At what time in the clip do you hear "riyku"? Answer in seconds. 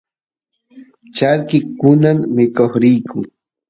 2.81-3.19